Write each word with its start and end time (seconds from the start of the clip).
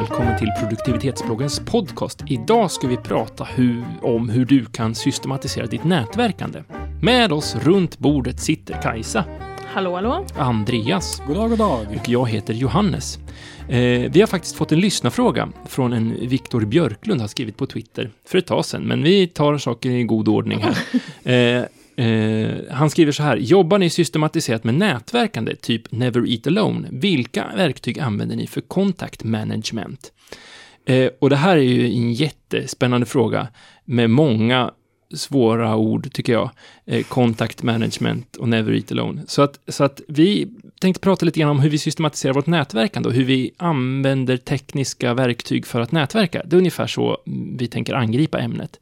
välkommen 0.00 0.38
till 0.38 0.48
produktivitetsbloggens 0.60 1.60
podcast. 1.60 2.22
Idag 2.26 2.70
ska 2.70 2.88
vi 2.88 2.96
prata 2.96 3.44
hur, 3.44 3.84
om 4.02 4.28
hur 4.28 4.44
du 4.44 4.64
kan 4.64 4.94
systematisera 4.94 5.66
ditt 5.66 5.84
nätverkande. 5.84 6.62
Med 7.02 7.32
oss 7.32 7.56
runt 7.56 7.98
bordet 7.98 8.40
sitter 8.40 8.82
Kajsa, 8.82 9.24
Hallå, 9.66 9.94
hallå. 9.94 10.26
Andreas 10.36 11.22
God 11.26 11.36
dag, 11.36 11.48
god 11.50 11.58
dag. 11.58 11.86
och 12.00 12.08
jag 12.08 12.28
heter 12.28 12.54
Johannes. 12.54 13.18
Eh, 13.68 14.10
vi 14.10 14.20
har 14.20 14.26
faktiskt 14.26 14.56
fått 14.56 14.72
en 14.72 14.80
lyssnarfråga 14.80 15.48
från 15.68 15.92
en 15.92 16.28
Viktor 16.28 16.64
Björklund 16.64 17.20
har 17.20 17.28
skrivit 17.28 17.56
på 17.56 17.66
Twitter 17.66 18.10
för 18.26 18.38
ett 18.38 18.46
tag 18.46 18.64
sedan, 18.64 18.82
men 18.82 19.02
vi 19.02 19.26
tar 19.26 19.58
saker 19.58 19.90
i 19.90 20.04
god 20.04 20.28
ordning 20.28 20.62
här. 20.62 20.78
Eh, 21.32 21.64
eh, 22.00 22.58
han 22.70 22.90
skriver 22.90 23.12
så 23.12 23.22
här, 23.22 23.36
jobbar 23.36 23.78
ni 23.78 23.90
systematiserat 23.90 24.64
med 24.64 24.74
nätverkande, 24.74 25.56
typ 25.56 25.92
Never 25.92 26.30
Eat 26.30 26.46
Alone? 26.46 26.88
Vilka 26.90 27.46
verktyg 27.56 28.00
använder 28.00 28.36
ni 28.36 28.46
för 28.46 28.60
contact 28.60 29.24
management? 29.24 30.12
Eh, 30.86 31.10
och 31.18 31.30
det 31.30 31.36
här 31.36 31.56
är 31.56 31.62
ju 31.62 31.86
en 31.86 32.12
jättespännande 32.12 33.06
fråga 33.06 33.48
med 33.84 34.10
många 34.10 34.70
svåra 35.14 35.76
ord, 35.76 36.12
tycker 36.12 36.32
jag. 36.32 36.50
Eh, 36.86 37.02
contact 37.02 37.62
management 37.62 38.36
och 38.36 38.48
never 38.48 38.72
eat 38.72 38.92
alone. 38.92 39.22
Så 39.26 39.42
att, 39.42 39.60
så 39.68 39.84
att 39.84 40.00
vi 40.08 40.48
tänkte 40.80 41.00
prata 41.00 41.26
lite 41.26 41.40
grann 41.40 41.50
om 41.50 41.60
hur 41.60 41.70
vi 41.70 41.78
systematiserar 41.78 42.34
vårt 42.34 42.46
nätverkande 42.46 43.08
och 43.08 43.14
hur 43.14 43.24
vi 43.24 43.50
använder 43.56 44.36
tekniska 44.36 45.14
verktyg 45.14 45.66
för 45.66 45.80
att 45.80 45.92
nätverka. 45.92 46.42
Det 46.44 46.56
är 46.56 46.58
ungefär 46.58 46.86
så 46.86 47.18
vi 47.58 47.68
tänker 47.68 47.94
angripa 47.94 48.38
ämnet. 48.38 48.80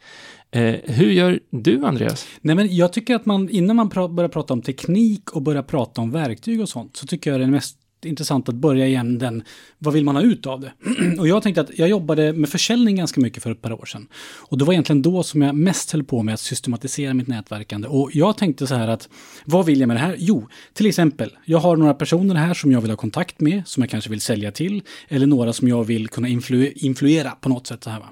Eh, 0.50 0.74
hur 0.84 1.10
gör 1.10 1.40
du, 1.50 1.84
Andreas? 1.84 2.26
Nej, 2.40 2.56
men 2.56 2.76
jag 2.76 2.92
tycker 2.92 3.14
att 3.14 3.26
man, 3.26 3.48
innan 3.48 3.76
man 3.76 3.90
pra 3.90 4.08
börjar 4.08 4.28
prata 4.28 4.54
om 4.54 4.62
teknik 4.62 5.30
och 5.30 5.42
börjar 5.42 5.62
prata 5.62 6.00
om 6.00 6.10
verktyg 6.10 6.60
och 6.60 6.68
sånt, 6.68 6.96
så 6.96 7.06
tycker 7.06 7.30
jag 7.30 7.40
det 7.40 7.44
är 7.44 7.50
mest 7.50 7.78
intressant 8.04 8.48
att 8.48 8.54
börja 8.54 8.86
igen 8.86 9.18
den, 9.18 9.42
vad 9.78 9.94
vill 9.94 10.04
man 10.04 10.16
ha 10.16 10.22
ut 10.22 10.46
av 10.46 10.60
det? 10.60 10.72
och 11.18 11.28
jag 11.28 11.42
tänkte 11.42 11.60
att 11.60 11.78
jag 11.78 11.88
jobbade 11.88 12.32
med 12.32 12.48
försäljning 12.48 12.96
ganska 12.96 13.20
mycket 13.20 13.42
för 13.42 13.52
ett 13.52 13.62
par 13.62 13.72
år 13.72 13.86
sedan. 13.86 14.08
Och 14.38 14.58
det 14.58 14.64
var 14.64 14.72
egentligen 14.72 15.02
då 15.02 15.22
som 15.22 15.42
jag 15.42 15.54
mest 15.54 15.92
höll 15.92 16.04
på 16.04 16.22
med 16.22 16.34
att 16.34 16.40
systematisera 16.40 17.14
mitt 17.14 17.28
nätverkande. 17.28 17.88
Och 17.88 18.10
jag 18.12 18.36
tänkte 18.36 18.66
så 18.66 18.74
här 18.74 18.88
att, 18.88 19.08
vad 19.44 19.66
vill 19.66 19.80
jag 19.80 19.86
med 19.86 19.96
det 19.96 20.00
här? 20.00 20.16
Jo, 20.18 20.48
till 20.72 20.86
exempel, 20.86 21.30
jag 21.44 21.58
har 21.58 21.76
några 21.76 21.94
personer 21.94 22.34
här 22.34 22.54
som 22.54 22.72
jag 22.72 22.80
vill 22.80 22.90
ha 22.90 22.96
kontakt 22.96 23.40
med, 23.40 23.62
som 23.66 23.82
jag 23.82 23.90
kanske 23.90 24.10
vill 24.10 24.20
sälja 24.20 24.52
till, 24.52 24.82
eller 25.08 25.26
några 25.26 25.52
som 25.52 25.68
jag 25.68 25.84
vill 25.84 26.08
kunna 26.08 26.28
influ 26.28 26.72
influera 26.76 27.30
på 27.30 27.48
något 27.48 27.66
sätt. 27.66 27.84
Så 27.84 27.90
här, 27.90 28.00
va? 28.00 28.08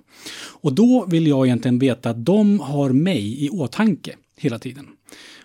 Och 0.61 0.73
då 0.73 1.07
vill 1.09 1.27
jag 1.27 1.47
egentligen 1.47 1.79
veta 1.79 2.11
att 2.11 2.25
de 2.25 2.61
har 2.61 2.91
mig 2.91 3.45
i 3.45 3.51
åtanke 3.51 4.17
hela 4.37 4.59
tiden. 4.59 4.87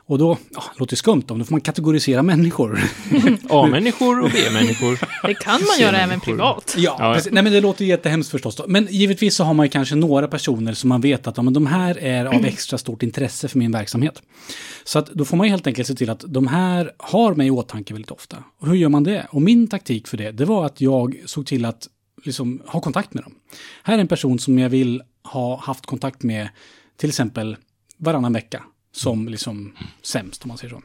Och 0.05 0.17
då, 0.17 0.37
ja, 0.53 0.63
det 0.73 0.79
låter 0.79 0.95
skumt 0.95 1.23
om, 1.29 1.39
då 1.39 1.45
får 1.45 1.53
man 1.53 1.61
kategorisera 1.61 2.23
människor. 2.23 2.79
A-människor 3.49 4.21
och 4.21 4.29
B-människor. 4.33 4.99
Det 5.27 5.33
kan 5.33 5.53
man 5.67 5.79
göra 5.79 5.97
även 5.97 6.19
privat. 6.19 6.75
Ja, 6.77 6.95
Ja. 6.99 7.13
precis. 7.13 7.31
nej 7.31 7.43
men 7.43 7.53
det 7.53 7.61
låter 7.61 7.85
jättehemskt 7.85 8.31
förstås. 8.31 8.55
Då. 8.55 8.65
Men 8.67 8.87
givetvis 8.91 9.35
så 9.35 9.43
har 9.43 9.53
man 9.53 9.65
ju 9.65 9.69
kanske 9.69 9.95
några 9.95 10.27
personer 10.27 10.73
som 10.73 10.89
man 10.89 11.01
vet 11.01 11.27
att 11.27 11.37
ja, 11.37 11.43
men 11.43 11.53
de 11.53 11.65
här 11.67 11.97
är 11.99 12.25
av 12.25 12.45
extra 12.45 12.77
stort 12.77 13.03
intresse 13.03 13.47
för 13.47 13.57
min 13.59 13.71
verksamhet. 13.71 14.21
Så 14.83 14.99
att 14.99 15.07
då 15.07 15.25
får 15.25 15.37
man 15.37 15.47
helt 15.47 15.67
enkelt 15.67 15.87
se 15.87 15.95
till 15.95 16.09
att 16.09 16.23
de 16.27 16.47
här 16.47 16.91
har 16.97 17.33
mig 17.35 17.47
i 17.47 17.51
åtanke 17.51 17.93
väldigt 17.93 18.11
ofta. 18.11 18.37
Och 18.59 18.67
hur 18.67 18.75
gör 18.75 18.89
man 18.89 19.03
det? 19.03 19.27
Och 19.31 19.41
min 19.41 19.67
taktik 19.67 20.07
för 20.07 20.17
det, 20.17 20.31
det 20.31 20.45
var 20.45 20.65
att 20.65 20.81
jag 20.81 21.15
såg 21.25 21.45
till 21.45 21.65
att 21.65 21.87
liksom 22.23 22.61
ha 22.65 22.79
kontakt 22.81 23.13
med 23.13 23.23
dem. 23.23 23.33
Här 23.83 23.95
är 23.95 23.99
en 24.01 24.07
person 24.07 24.39
som 24.39 24.59
jag 24.59 24.69
vill 24.69 25.01
ha 25.23 25.59
haft 25.59 25.85
kontakt 25.85 26.23
med 26.23 26.49
till 26.97 27.09
exempel 27.09 27.57
varannan 27.97 28.33
vecka. 28.33 28.63
Som 28.91 29.27
liksom 29.27 29.73
sämst 30.01 30.43
om 30.43 30.47
man 30.47 30.57
säger 30.57 30.73
så. 30.73 30.81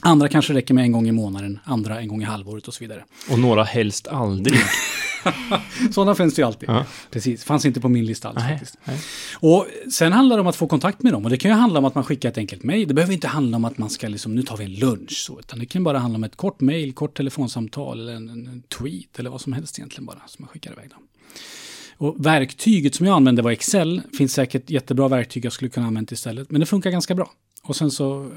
Andra 0.00 0.28
kanske 0.28 0.54
räcker 0.54 0.74
med 0.74 0.84
en 0.84 0.92
gång 0.92 1.08
i 1.08 1.12
månaden, 1.12 1.58
andra 1.64 2.00
en 2.00 2.08
gång 2.08 2.22
i 2.22 2.24
halvåret 2.24 2.68
och 2.68 2.74
så 2.74 2.84
vidare. 2.84 3.04
Och 3.30 3.38
några 3.38 3.64
helst 3.64 4.08
aldrig. 4.08 4.58
Sådana 5.92 6.14
finns 6.14 6.34
det 6.34 6.42
ju 6.42 6.46
alltid. 6.46 6.68
Ja. 6.68 6.86
Precis, 7.10 7.44
fanns 7.44 7.64
inte 7.64 7.80
på 7.80 7.88
min 7.88 8.06
lista 8.06 8.28
alls 8.28 8.38
Nej, 8.38 8.52
faktiskt. 8.58 8.78
nej. 8.84 8.98
Och 9.40 9.66
sen 9.92 10.12
handlar 10.12 10.36
det 10.36 10.40
om 10.40 10.46
att 10.46 10.56
få 10.56 10.66
kontakt 10.66 11.02
med 11.02 11.12
dem. 11.12 11.24
Och 11.24 11.30
det 11.30 11.36
kan 11.36 11.50
ju 11.50 11.56
handla 11.56 11.78
om 11.78 11.84
att 11.84 11.94
man 11.94 12.04
skickar 12.04 12.28
ett 12.28 12.38
enkelt 12.38 12.62
mejl. 12.62 12.88
Det 12.88 12.94
behöver 12.94 13.14
inte 13.14 13.28
handla 13.28 13.56
om 13.56 13.64
att 13.64 13.78
man 13.78 13.90
ska 13.90 14.08
liksom, 14.08 14.34
nu 14.34 14.42
tar 14.42 14.56
vi 14.56 14.64
en 14.64 14.74
lunch 14.74 15.12
så. 15.12 15.38
Utan 15.38 15.58
det 15.58 15.66
kan 15.66 15.84
bara 15.84 15.98
handla 15.98 16.16
om 16.16 16.24
ett 16.24 16.36
kort 16.36 16.60
mejl, 16.60 16.92
kort 16.92 17.16
telefonsamtal 17.16 18.00
eller 18.00 18.12
en, 18.12 18.28
en 18.28 18.62
tweet 18.78 19.18
eller 19.18 19.30
vad 19.30 19.40
som 19.40 19.52
helst 19.52 19.78
egentligen 19.78 20.06
bara 20.06 20.18
som 20.26 20.42
man 20.42 20.48
skickar 20.48 20.72
iväg 20.72 20.90
dem. 20.90 21.02
Och 21.96 22.26
verktyget 22.26 22.94
som 22.94 23.06
jag 23.06 23.16
använde 23.16 23.42
var 23.42 23.50
Excel. 23.50 24.02
Finns 24.18 24.32
säkert 24.32 24.70
jättebra 24.70 25.08
verktyg 25.08 25.44
jag 25.44 25.52
skulle 25.52 25.70
kunna 25.70 25.86
använda 25.86 26.12
istället. 26.12 26.50
Men 26.50 26.60
det 26.60 26.66
funkar 26.66 26.90
ganska 26.90 27.14
bra. 27.14 27.30
Och 27.66 27.76
sen 27.76 27.90
så 27.90 28.22
eh, 28.24 28.30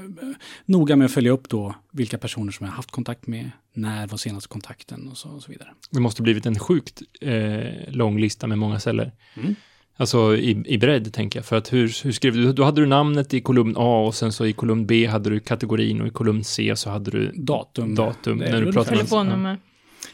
noga 0.64 0.96
med 0.96 1.04
att 1.04 1.12
följa 1.12 1.30
upp 1.32 1.48
då 1.48 1.74
vilka 1.92 2.18
personer 2.18 2.52
som 2.52 2.64
jag 2.64 2.70
har 2.72 2.76
haft 2.76 2.90
kontakt 2.90 3.26
med, 3.26 3.50
när 3.74 4.06
var 4.06 4.18
senaste 4.18 4.48
kontakten 4.48 5.08
och 5.08 5.16
så, 5.16 5.28
och 5.28 5.42
så 5.42 5.50
vidare. 5.52 5.68
Det 5.90 6.00
måste 6.00 6.22
blivit 6.22 6.46
en 6.46 6.58
sjukt 6.58 7.02
eh, 7.20 7.58
lång 7.88 8.18
lista 8.20 8.46
med 8.46 8.58
många 8.58 8.80
celler. 8.80 9.12
Mm. 9.36 9.54
Alltså 9.96 10.36
i, 10.36 10.62
i 10.66 10.78
bredd, 10.78 11.12
tänker 11.12 11.38
jag. 11.38 11.46
För 11.46 11.56
att 11.56 11.72
hur, 11.72 12.04
hur 12.04 12.12
skrev 12.12 12.34
du? 12.34 12.52
Då 12.52 12.64
hade 12.64 12.80
du 12.80 12.86
namnet 12.86 13.34
i 13.34 13.40
kolumn 13.40 13.74
A 13.76 14.04
och 14.06 14.14
sen 14.14 14.32
så 14.32 14.46
i 14.46 14.52
kolumn 14.52 14.86
B 14.86 15.06
hade 15.06 15.30
du 15.30 15.40
kategorin 15.40 16.00
och 16.00 16.06
i 16.06 16.10
kolumn 16.10 16.44
C 16.44 16.76
så 16.76 16.90
hade 16.90 17.10
du 17.10 17.32
Datum. 17.34 17.94
datum. 17.94 18.38
När 18.38 18.52
du 18.52 18.58
ungefär- 18.66 18.84
Telefonnummer. 18.84 19.58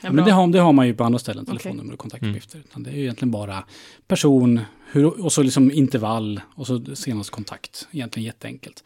Ja, 0.04 0.12
men 0.12 0.24
det 0.24 0.30
har, 0.32 0.46
det 0.48 0.58
har 0.58 0.72
man 0.72 0.86
ju 0.86 0.94
på 0.94 1.04
andra 1.04 1.18
ställen, 1.18 1.46
telefonnummer 1.46 1.92
och 1.92 1.98
kontaktuppgifter. 1.98 2.58
Utan 2.58 2.82
det 2.82 2.90
är 2.90 2.94
ju 2.94 3.02
egentligen 3.02 3.30
bara 3.30 3.64
person, 4.08 4.60
hur, 4.92 5.24
och 5.24 5.32
så 5.32 5.42
liksom 5.42 5.70
intervall 5.70 6.40
och 6.54 6.66
så 6.66 6.84
senast 6.94 7.30
kontakt. 7.30 7.88
Egentligen 7.92 8.24
jätteenkelt. 8.26 8.84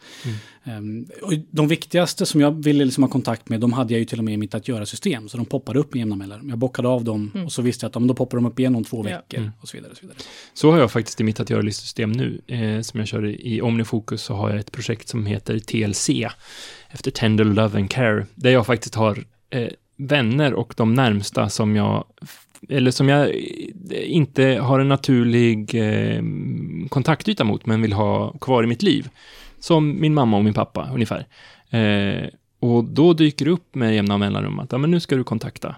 Ehm, 0.63 1.05
och 1.21 1.33
de 1.51 1.67
viktigaste 1.67 2.25
som 2.25 2.41
jag 2.41 2.63
ville 2.63 2.85
liksom 2.85 3.03
ha 3.03 3.09
kontakt 3.09 3.49
med, 3.49 3.59
de 3.59 3.73
hade 3.73 3.93
jag 3.93 3.99
ju 3.99 4.05
till 4.05 4.17
och 4.17 4.23
med 4.25 4.33
i 4.33 4.37
mitt 4.37 4.55
att 4.55 4.67
göra-system. 4.67 5.29
Så 5.29 5.37
de 5.37 5.45
poppade 5.45 5.79
upp 5.79 5.93
med 5.93 5.99
jämna 5.99 6.15
mellanrum. 6.15 6.49
Jag 6.49 6.57
bockade 6.57 6.87
av 6.87 7.03
dem 7.03 7.31
och 7.45 7.51
så 7.51 7.61
visste 7.61 7.85
jag 7.85 7.89
att 7.89 7.95
men 7.95 8.07
då 8.07 8.13
poppar 8.13 8.37
de 8.37 8.45
upp 8.45 8.59
igen 8.59 8.75
om 8.75 8.83
två 8.83 8.97
Ja. 8.97 9.03
veckor. 9.29 9.51
Och 9.61 9.67
så 9.69 9.77
vidare. 9.77 9.91
Och 9.91 9.97
så 9.97 10.01
vidare. 10.01 10.17
Så 10.53 10.71
har 10.71 10.79
jag 10.79 10.91
faktiskt 10.91 11.21
i 11.21 11.23
mitt 11.23 11.39
att 11.39 11.49
göra-listsystem 11.49 12.11
nu, 12.11 12.41
eh, 12.47 12.81
som 12.81 12.99
jag 12.99 13.07
kör 13.07 13.25
i 13.25 13.55
i 13.55 13.61
OmniFocus, 13.61 14.21
så 14.21 14.33
har 14.33 14.49
jag 14.49 14.59
ett 14.59 14.71
projekt 14.71 15.09
som 15.09 15.25
heter 15.25 15.59
TLC, 15.59 16.09
efter 16.89 17.11
Tender 17.11 17.43
Love 17.45 17.79
and 17.79 17.89
Care, 17.91 18.25
där 18.35 18.49
jag 18.51 18.65
faktiskt 18.65 18.95
har 18.95 19.25
eh, 19.49 19.67
vänner 19.99 20.53
och 20.53 20.73
de 20.77 20.93
närmsta 20.93 21.49
som 21.49 21.75
jag, 21.75 22.03
eller 22.69 22.91
som 22.91 23.09
jag 23.09 23.29
eh, 23.29 24.15
inte 24.15 24.43
har 24.45 24.79
en 24.79 24.87
naturlig 24.89 25.75
eh, 25.75 26.23
kontaktyta 26.89 27.43
mot, 27.43 27.65
men 27.65 27.81
vill 27.81 27.93
ha 27.93 28.31
kvar 28.31 28.63
i 28.63 28.67
mitt 28.67 28.81
liv. 28.81 29.09
Som 29.59 30.01
min 30.01 30.13
mamma 30.13 30.37
och 30.37 30.43
min 30.43 30.53
pappa, 30.53 30.89
ungefär. 30.93 31.27
Eh, 31.69 32.29
och 32.59 32.83
då 32.83 33.13
dyker 33.13 33.45
det 33.45 33.51
upp 33.51 33.75
med 33.75 33.95
jämna 33.95 34.17
mellanrum 34.17 34.59
att, 34.59 34.71
ja 34.71 34.77
men 34.77 34.91
nu 34.91 34.99
ska 34.99 35.15
du 35.15 35.23
kontakta 35.23 35.75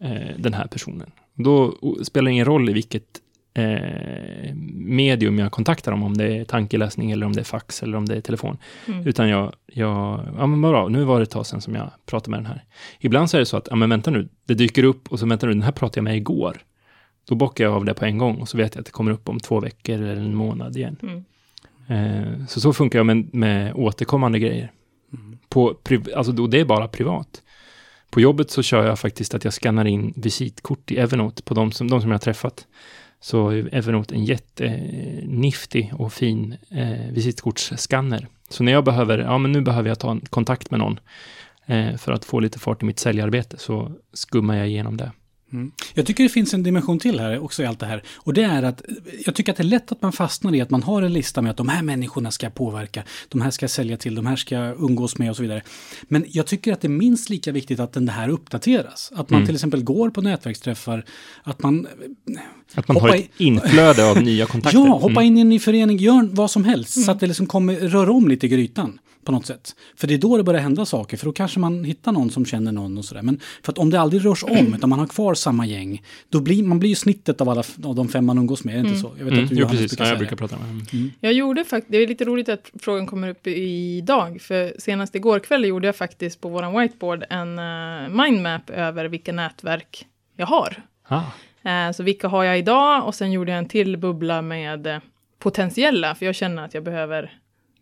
eh, 0.00 0.36
den 0.38 0.54
här 0.54 0.66
personen. 0.66 1.10
Då 1.34 1.74
spelar 2.02 2.24
det 2.24 2.32
ingen 2.32 2.44
roll 2.44 2.70
i 2.70 2.72
vilket 2.72 3.20
eh, 3.54 4.54
medium 4.74 5.38
jag 5.38 5.52
kontaktar 5.52 5.90
dem, 5.92 6.02
om 6.02 6.16
det 6.16 6.36
är 6.36 6.44
tankeläsning 6.44 7.10
eller 7.10 7.26
om 7.26 7.32
det 7.32 7.40
är 7.40 7.44
fax 7.44 7.82
eller 7.82 7.96
om 7.96 8.06
det 8.06 8.16
är 8.16 8.20
telefon. 8.20 8.58
Mm. 8.88 9.06
Utan 9.06 9.28
jag, 9.28 9.52
jag, 9.66 10.20
ja 10.38 10.46
men 10.46 10.62
bra, 10.62 10.88
nu 10.88 11.04
var 11.04 11.18
det 11.18 11.22
ett 11.22 11.30
tag 11.30 11.46
sedan 11.46 11.60
som 11.60 11.74
jag 11.74 11.90
pratade 12.06 12.30
med 12.30 12.38
den 12.38 12.46
här. 12.46 12.64
Ibland 13.00 13.30
så 13.30 13.36
är 13.36 13.38
det 13.38 13.46
så 13.46 13.56
att, 13.56 13.68
ja 13.70 13.76
men 13.76 13.90
vänta 13.90 14.10
nu, 14.10 14.28
det 14.44 14.54
dyker 14.54 14.84
upp 14.84 15.12
och 15.12 15.18
så 15.18 15.26
väntar 15.26 15.48
du, 15.48 15.54
den 15.54 15.62
här 15.62 15.72
pratade 15.72 15.98
jag 15.98 16.04
med 16.04 16.16
igår. 16.16 16.56
Då 17.28 17.34
bockar 17.34 17.64
jag 17.64 17.74
av 17.74 17.84
det 17.84 17.94
på 17.94 18.04
en 18.04 18.18
gång 18.18 18.36
och 18.36 18.48
så 18.48 18.56
vet 18.56 18.74
jag 18.74 18.80
att 18.80 18.86
det 18.86 18.92
kommer 18.92 19.10
upp 19.12 19.28
om 19.28 19.40
två 19.40 19.60
veckor 19.60 19.94
eller 19.94 20.16
en 20.16 20.34
månad 20.34 20.76
igen. 20.76 20.96
Mm. 21.02 21.24
Eh, 21.88 22.46
så 22.46 22.60
så 22.60 22.72
funkar 22.72 22.98
jag 22.98 23.06
med, 23.06 23.34
med 23.34 23.74
återkommande 23.74 24.38
grejer. 24.38 24.72
På, 25.48 25.74
priv- 25.84 26.14
alltså 26.16 26.32
då, 26.32 26.46
det 26.46 26.60
är 26.60 26.64
bara 26.64 26.88
privat. 26.88 27.42
På 28.10 28.20
jobbet 28.20 28.50
så 28.50 28.62
kör 28.62 28.86
jag 28.86 28.98
faktiskt 28.98 29.34
att 29.34 29.44
jag 29.44 29.52
skannar 29.52 29.84
in 29.84 30.12
visitkort 30.16 30.90
i 30.90 30.96
Evernote 30.98 31.42
på 31.42 31.54
de 31.54 31.72
som, 31.72 31.90
de 31.90 32.00
som 32.00 32.10
jag 32.10 32.14
har 32.14 32.20
träffat. 32.20 32.66
Så 33.24 33.48
är 33.48 33.74
Evernote 33.74 34.14
en 34.14 34.24
jätteniftig 34.24 35.92
och 35.98 36.12
fin 36.12 36.56
eh, 36.70 37.10
visitkortsskanner. 37.10 38.28
Så 38.48 38.64
när 38.64 38.72
jag 38.72 38.84
behöver, 38.84 39.18
ja 39.18 39.38
men 39.38 39.52
nu 39.52 39.60
behöver 39.60 39.88
jag 39.88 39.98
ta 39.98 40.10
en 40.10 40.20
kontakt 40.20 40.70
med 40.70 40.80
någon 40.80 41.00
eh, 41.66 41.96
för 41.96 42.12
att 42.12 42.24
få 42.24 42.40
lite 42.40 42.58
fart 42.58 42.82
i 42.82 42.86
mitt 42.86 42.98
säljarbete 42.98 43.56
så 43.58 43.92
skummar 44.12 44.56
jag 44.56 44.68
igenom 44.68 44.96
det. 44.96 45.12
Mm. 45.52 45.72
Jag 45.94 46.06
tycker 46.06 46.24
det 46.24 46.28
finns 46.30 46.54
en 46.54 46.62
dimension 46.62 46.98
till 46.98 47.20
här 47.20 47.38
också 47.44 47.62
i 47.62 47.66
allt 47.66 47.80
det 47.80 47.86
här. 47.86 48.02
Och 48.16 48.34
det 48.34 48.42
är 48.42 48.62
att 48.62 48.82
jag 49.26 49.34
tycker 49.34 49.52
att 49.52 49.56
det 49.56 49.62
är 49.62 49.64
lätt 49.64 49.92
att 49.92 50.02
man 50.02 50.12
fastnar 50.12 50.54
i 50.54 50.60
att 50.60 50.70
man 50.70 50.82
har 50.82 51.02
en 51.02 51.12
lista 51.12 51.42
med 51.42 51.50
att 51.50 51.56
de 51.56 51.68
här 51.68 51.82
människorna 51.82 52.30
ska 52.30 52.50
påverka, 52.50 53.02
de 53.28 53.40
här 53.40 53.50
ska 53.50 53.68
sälja 53.68 53.96
till, 53.96 54.14
de 54.14 54.26
här 54.26 54.36
ska 54.36 54.56
umgås 54.58 55.18
med 55.18 55.30
och 55.30 55.36
så 55.36 55.42
vidare. 55.42 55.62
Men 56.02 56.24
jag 56.28 56.46
tycker 56.46 56.72
att 56.72 56.80
det 56.80 56.86
är 56.86 56.90
minst 56.90 57.30
lika 57.30 57.52
viktigt 57.52 57.80
att 57.80 57.92
den 57.92 58.08
här 58.08 58.28
uppdateras. 58.28 59.12
Att 59.14 59.30
man 59.30 59.38
Mm. 59.38 59.46
till 59.46 59.54
exempel 59.54 59.82
går 59.82 60.10
på 60.10 60.20
nätverksträffar, 60.20 61.04
att 61.42 61.62
man 61.62 61.86
Att 62.74 62.88
man 62.88 62.96
har 62.96 63.08
ett 63.14 63.30
inflöde 63.36 64.10
av 64.10 64.22
nya 64.22 64.46
kontakter. 64.46 64.78
Ja, 64.86 64.92
hoppa 64.92 65.06
Mm. 65.20 65.24
in 65.24 65.36
i 65.38 65.40
en 65.40 65.48
ny 65.48 65.58
förening, 65.58 65.96
gör 65.98 66.28
vad 66.32 66.50
som 66.50 66.64
helst. 66.64 67.04
Så 67.04 67.10
att 67.10 67.20
det 67.20 67.26
liksom 67.26 67.46
kommer 67.46 67.74
röra 67.74 68.12
om 68.12 68.28
lite 68.28 68.46
i 68.46 68.48
grytan 68.48 68.98
på 69.24 69.32
något 69.32 69.46
sätt. 69.46 69.74
För 69.96 70.06
det 70.06 70.14
är 70.14 70.18
då 70.18 70.36
det 70.36 70.42
börjar 70.44 70.60
hända 70.60 70.86
saker, 70.86 71.16
för 71.16 71.26
då 71.26 71.32
kanske 71.32 71.60
man 71.60 71.84
hittar 71.84 72.12
någon 72.12 72.30
som 72.30 72.44
känner 72.46 72.72
någon 72.72 72.98
och 72.98 73.04
sådär. 73.04 73.22
Men 73.22 73.40
för 73.62 73.72
att 73.72 73.78
om 73.78 73.90
det 73.90 74.00
aldrig 74.00 74.24
rörs 74.24 74.44
om, 74.44 74.74
utan 74.74 74.90
man 74.90 74.98
har 74.98 75.06
kvar 75.06 75.34
samma 75.34 75.66
gäng, 75.66 76.02
då 76.28 76.40
blir 76.40 76.62
man 76.62 76.78
blir 76.78 76.90
ju 76.90 76.96
snittet 76.96 77.40
av 77.40 77.48
alla 77.48 77.62
av 77.84 77.94
de 77.94 78.08
fem 78.08 78.26
man 78.26 78.38
umgås 78.38 78.64
med, 78.64 78.74
är 78.78 78.82
det 78.82 78.88
inte 78.88 79.00
så? 79.00 79.12
Jag 79.18 79.24
vet 79.24 79.32
Mm. 79.32 79.44
att 79.44 79.50
du 79.50 79.56
Jo, 79.56 79.68
precis. 79.68 79.90
brukar 79.90 80.04
Ja, 80.04 80.10
jag 80.10 80.18
brukar 80.18 80.36
prata 80.36 80.56
med 80.56 80.70
mm. 80.92 81.10
Jag 81.20 81.32
gjorde 81.32 81.64
faktiskt, 81.64 81.92
det 81.92 81.98
är 81.98 82.06
lite 82.06 82.24
roligt 82.24 82.48
att 82.48 82.70
frågan 82.80 83.06
kommer 83.06 83.28
upp 83.28 83.46
idag, 83.46 84.40
för 84.40 84.74
senast 84.78 85.14
igår 85.14 85.38
kväll 85.38 85.64
gjorde 85.64 85.86
jag 85.88 85.96
faktiskt 85.96 86.40
på 86.40 86.48
våran 86.48 86.80
whiteboard 86.80 87.24
en 87.30 87.58
uh, 87.58 88.08
mindmap 88.24 88.70
över 88.70 89.04
vilka 89.04 89.32
nätverk 89.32 90.06
jag 90.36 90.46
har. 90.46 90.82
ah. 91.08 91.22
Eh, 91.70 91.92
så 91.92 92.02
vilka 92.02 92.28
har 92.28 92.44
jag 92.44 92.58
idag? 92.58 93.06
Och 93.06 93.14
sen 93.14 93.32
gjorde 93.32 93.50
jag 93.52 93.58
en 93.58 93.68
till 93.68 93.96
bubbla 93.96 94.42
med 94.42 94.86
eh, 94.86 94.98
potentiella, 95.38 96.14
för 96.14 96.26
jag 96.26 96.34
känner 96.34 96.64
att 96.64 96.74
jag 96.74 96.84
behöver, 96.84 97.32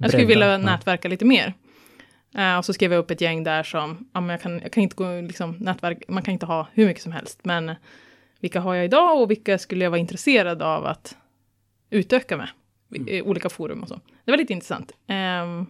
jag 0.03 0.11
skulle 0.11 0.27
vilja 0.27 0.51
ja. 0.51 0.59
nätverka 0.59 1.09
lite 1.09 1.25
mer. 1.25 1.55
Eh, 2.35 2.59
och 2.59 2.65
så 2.65 2.73
skrev 2.73 2.93
jag 2.93 2.99
upp 2.99 3.11
ett 3.11 3.21
gäng 3.21 3.45
där 3.45 3.63
som, 3.63 4.09
ja 4.13 4.21
men 4.21 4.31
jag 4.31 4.41
kan, 4.41 4.61
jag 4.61 4.73
kan 4.73 4.83
inte 4.83 4.97
gå, 4.97 5.21
liksom, 5.21 5.57
nätverk, 5.61 6.03
man 6.09 6.23
kan 6.23 6.33
inte 6.33 6.47
ha 6.47 6.69
hur 6.73 6.87
mycket 6.87 7.03
som 7.03 7.13
helst, 7.13 7.41
men 7.43 7.75
vilka 8.41 8.61
har 8.61 8.75
jag 8.75 8.85
idag 8.85 9.21
och 9.21 9.31
vilka 9.31 9.59
skulle 9.59 9.85
jag 9.85 9.91
vara 9.91 10.01
intresserad 10.01 10.63
av 10.63 10.87
att 10.87 11.17
utöka 11.91 12.37
med? 12.37 12.49
I 13.07 13.23
olika 13.23 13.49
forum 13.49 13.83
och 13.83 13.89
så. 13.89 14.01
Det 14.25 14.31
var 14.31 14.39
lite 14.39 14.53
intressant. 14.53 14.93
Ehm, 15.07 15.67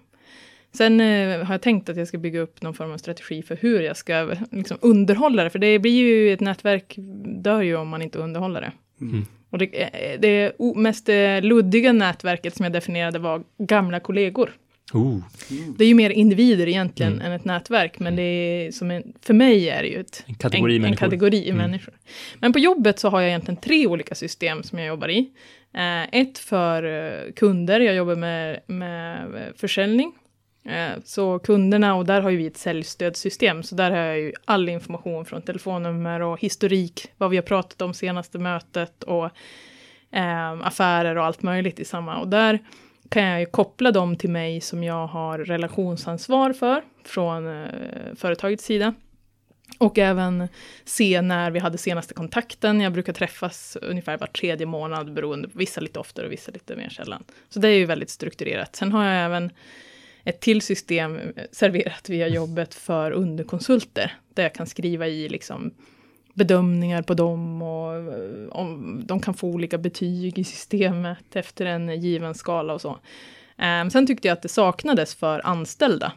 sen 0.73 1.01
eh, 1.01 1.45
har 1.45 1.55
jag 1.55 1.63
tänkt 1.63 1.89
att 1.89 1.97
jag 1.97 2.09
ska 2.09 2.19
bygga 2.19 2.41
upp 2.41 2.63
någon 2.63 2.75
form 2.75 2.93
av 2.93 2.99
strategi 2.99 3.43
för 3.43 3.57
hur 3.57 3.81
jag 3.81 3.97
ska 3.97 4.35
liksom, 4.51 4.79
underhålla 4.81 5.45
det, 5.45 5.51
för 5.51 5.59
det 5.59 5.79
blir 5.79 5.93
ju, 5.93 6.33
ett 6.33 6.41
nätverk 6.41 6.95
dör 7.43 7.63
ju 7.63 7.77
om 7.77 7.89
man 7.89 8.03
inte 8.03 8.19
underhåller 8.19 8.61
det. 8.61 8.73
Mm. 9.01 9.27
Och 9.53 9.59
det, 9.59 9.67
eh, 10.13 10.21
det 10.21 10.53
mest 10.77 11.09
eh, 11.09 11.41
luddiga 11.43 11.93
nätverket 11.93 12.57
som 12.57 12.65
jag 12.65 12.73
definierade 12.73 13.19
var 13.19 13.43
gamla 13.59 14.01
kollegor. 14.01 14.51
Oh. 14.93 15.19
Det 15.79 15.85
är 15.85 15.89
ju 15.89 15.95
mer 15.95 16.11
individer 16.11 16.69
egentligen 16.69 17.13
Mm. 17.13 17.27
än 17.27 17.33
ett 17.33 17.45
nätverk, 17.45 17.99
men 17.99 18.17
det 18.17 18.23
är 18.23 18.71
som 18.73 18.91
en, 18.91 19.13
för 19.23 19.35
mig 19.35 19.69
är 19.71 19.83
det 19.83 19.89
ju 19.89 20.01
ett, 20.01 20.25
En 20.27 20.35
kategori 20.35 20.73
en, 20.73 20.77
en 20.77 20.83
människor. 20.83 21.07
kategori 21.07 21.45
Mm. 21.51 21.57
människor. 21.57 21.95
Men 22.41 22.53
på 22.53 22.59
jobbet 22.59 22.99
så 22.99 23.09
har 23.09 23.21
jag 23.21 23.29
egentligen 23.29 23.57
tre 23.61 23.87
olika 23.87 24.15
system 24.15 24.63
som 24.63 24.79
jag 24.79 24.89
jobbar 24.89 25.09
i. 25.09 25.31
Eh, 25.75 26.21
ett 26.21 26.39
för 26.39 27.33
kunder, 27.37 27.81
jag 27.81 27.95
jobbar 27.95 28.17
med, 28.17 28.61
med 28.67 29.29
försäljning. 29.57 30.13
Eh, 30.65 30.93
så 31.05 31.39
kunderna, 31.39 31.95
och 31.95 32.07
där 32.07 32.21
har 32.21 32.31
ju 32.31 32.37
vi 32.37 32.47
ett 32.47 32.57
säljstödssystem, 32.57 33.63
så 33.63 33.75
där 33.75 33.91
har 33.91 33.99
jag 33.99 34.19
ju 34.19 34.33
all 34.45 34.69
information 34.69 35.25
från 35.25 35.43
telefonnummer 35.43 36.21
och 36.21 36.41
historik, 36.41 37.13
vad 37.17 37.31
vi 37.31 37.37
har 37.37 37.43
pratat 37.43 37.83
om 37.83 37.95
senaste 37.95 38.39
mötet 38.39 39.03
och 39.03 39.25
eh, 40.11 40.53
affärer 40.67 41.17
och 41.17 41.25
allt 41.25 41.43
möjligt 41.43 41.81
i 41.81 41.85
samma. 41.85 42.19
Och 42.19 42.29
där 42.29 42.59
kan 43.09 43.23
jag 43.23 43.41
ju 43.41 43.47
koppla 43.47 43.91
dem 43.91 44.17
till 44.17 44.31
mig 44.31 44.61
som 44.61 44.85
jag 44.85 45.07
har 45.07 45.39
relationsansvar 45.39 46.53
för 46.53 46.83
från 47.05 47.63
eh, 47.63 47.69
företagets 48.17 48.65
sida. 48.65 48.95
Och 49.79 49.99
även 49.99 50.49
se 50.85 51.23
när 51.23 51.51
vi 51.51 51.59
hade 51.59 51.79
senaste 51.79 52.15
kontakten. 52.15 52.81
Jag 52.81 52.93
brukar 52.93 53.13
träffas 53.13 53.77
ungefär 53.83 54.19
var 54.19 54.27
tredje 54.27 54.67
månad 54.67 55.13
beroende 55.13 55.49
på 55.49 55.59
vissa 55.59 55.81
lite 55.81 55.99
oftare 55.99 56.27
och 56.27 56.33
vissa 56.33 56.53
lite 56.53 56.77
mer 56.77 56.89
sällan. 56.89 57.25
Så 57.49 57.59
det 57.59 57.69
är 57.69 57.79
ju 57.79 57.85
väldigt 57.85 58.11
strukturerat. 58.11 58.77
Sen 58.77 58.93
har 58.93 59.05
jag 59.05 59.25
även 59.25 59.51
ett 60.25 60.41
till 60.41 60.63
system 60.63 61.21
serverat 61.53 62.09
via 62.09 62.29
jobbet 62.29 62.75
för 62.75 63.11
underkonsulter. 63.11 64.17
Där 64.35 64.43
jag 64.43 64.55
kan 64.55 64.67
skriva 64.67 65.07
i 65.07 65.29
liksom 65.29 65.75
bedömningar 66.35 67.03
på 67.03 67.15
dem 67.15 67.63
och 67.63 67.95
eh, 67.95 68.49
om 68.51 69.01
de 69.07 69.21
kan 69.21 69.35
få 69.35 69.49
olika 69.49 69.79
betyg 69.79 70.39
i 70.39 70.45
systemet 70.45 71.37
efter 71.37 71.67
en 71.67 72.01
given 72.01 72.35
skala 72.35 72.75
och 72.75 72.81
så. 72.81 72.99
Um, 73.83 73.91
sen 73.91 74.07
tyckte 74.07 74.29
jag 74.29 74.33
att 74.33 74.43
det 74.43 74.49
saknades 74.49 75.15
för 75.15 75.47
anställda. 75.47 76.13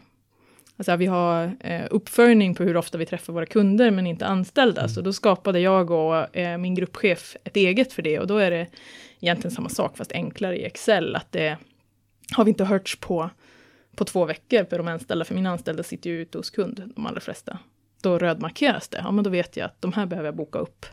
Alltså 0.78 0.96
vi 0.96 1.06
har 1.06 1.58
eh, 1.60 1.86
uppföljning 1.92 2.56
på 2.56 2.64
hur 2.64 2.78
ofta 2.78 2.98
vi 2.98 3.06
träffar 3.06 3.34
våra 3.34 3.46
kunder 3.46 3.92
men 3.92 4.08
inte 4.08 4.26
anställda. 4.26 4.88
Så 4.88 5.02
då 5.02 5.14
skapade 5.14 5.60
jag 5.60 5.92
och 5.92 6.38
eh, 6.38 6.58
min 6.58 6.76
gruppchef 6.76 7.36
ett 7.44 7.56
eget 7.56 7.94
för 7.94 8.02
det 8.02 8.20
och 8.20 8.28
då 8.28 8.38
är 8.38 8.52
det 8.52 8.68
egentligen 9.20 9.56
samma 9.56 9.70
sak 9.70 9.98
fast 9.98 10.12
enklare 10.12 10.58
i 10.58 10.66
Excel. 10.66 11.16
Att 11.16 11.32
det 11.32 11.58
har 12.32 12.44
vi 12.44 12.50
inte 12.50 12.64
hörts 12.64 13.00
på 13.00 13.30
på 13.96 14.06
två 14.06 14.26
veckor 14.26 14.66
för 14.70 14.78
de 14.78 14.88
anställda, 14.88 15.26
för 15.26 15.36
mina 15.36 15.52
anställda 15.52 15.84
sitter 15.84 16.10
ju 16.10 16.22
ute 16.22 16.38
hos 16.38 16.50
kund, 16.50 16.92
de 16.96 17.06
allra 17.06 17.20
flesta. 17.20 17.60
Då 18.02 18.18
rödmarkeras 18.18 18.88
det, 18.88 18.98
ja 18.98 19.12
men 19.12 19.24
då 19.24 19.30
vet 19.30 19.58
jag 19.58 19.66
att 19.66 19.82
de 19.82 19.94
här 19.94 20.06
behöver 20.06 20.28
jag 20.28 20.36
boka 20.36 20.60
upp 20.60 20.86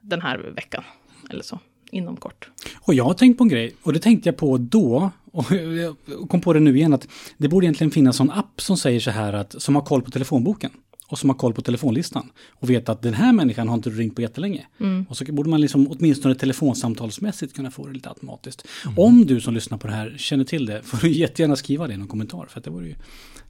den 0.00 0.22
här 0.22 0.38
veckan, 0.38 0.84
eller 1.30 1.42
så, 1.42 1.58
inom 1.90 2.16
kort. 2.16 2.50
Och 2.80 2.94
jag 2.94 3.04
har 3.04 3.14
tänkt 3.14 3.38
på 3.38 3.44
en 3.44 3.48
grej, 3.48 3.76
och 3.82 3.92
det 3.92 3.98
tänkte 3.98 4.28
jag 4.28 4.36
på 4.36 4.58
då, 4.58 5.10
och 5.32 5.52
jag 5.52 5.96
kom 6.28 6.40
på 6.40 6.52
det 6.52 6.60
nu 6.60 6.76
igen, 6.76 6.92
att 6.92 7.08
det 7.36 7.48
borde 7.48 7.66
egentligen 7.66 7.90
finnas 7.90 8.20
en 8.20 8.30
app 8.30 8.60
som 8.60 8.76
säger 8.76 9.00
så 9.00 9.10
här 9.10 9.32
att, 9.32 9.62
som 9.62 9.74
har 9.74 9.82
koll 9.82 10.02
på 10.02 10.10
telefonboken. 10.10 10.70
Och 11.12 11.18
som 11.18 11.30
har 11.30 11.36
koll 11.36 11.54
på 11.54 11.62
telefonlistan. 11.62 12.30
Och 12.50 12.70
vet 12.70 12.88
att 12.88 13.02
den 13.02 13.14
här 13.14 13.32
människan 13.32 13.68
har 13.68 13.74
inte 13.74 13.90
ringt 13.90 14.14
på 14.14 14.22
jättelänge. 14.22 14.66
Och 15.08 15.16
så 15.16 15.24
borde 15.24 15.50
man 15.50 15.60
liksom 15.60 15.86
åtminstone 15.90 16.34
telefonsamtalsmässigt 16.34 17.56
kunna 17.56 17.70
få 17.70 17.86
det 17.86 17.92
lite 17.92 18.08
automatiskt. 18.08 18.68
Om 18.96 19.26
du 19.26 19.40
som 19.40 19.54
lyssnar 19.54 19.78
på 19.78 19.86
det 19.86 19.92
här 19.92 20.14
känner 20.18 20.44
till 20.44 20.66
det, 20.66 20.82
får 20.82 20.98
du 20.98 21.10
jättegärna 21.10 21.56
skriva 21.56 21.86
det 21.86 21.94
i 21.94 21.96
någon 21.96 22.08
kommentar. 22.08 22.46
För 22.46 22.58
att 22.58 22.64
det 22.64 22.70
vore 22.70 22.86
ju 22.86 22.94